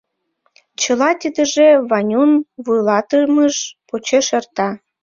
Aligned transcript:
Чыла 0.81 1.09
тидыже 1.21 1.69
Ванюн 1.89 2.31
вуйлатымыж 2.63 3.55
почеш 3.87 4.27
эрта. 4.37 4.69